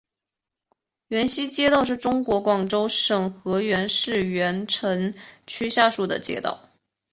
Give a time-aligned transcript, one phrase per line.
[1.09, 5.13] 源西街道是中国广东省河源市源城
[5.45, 6.71] 区下辖的一个街道。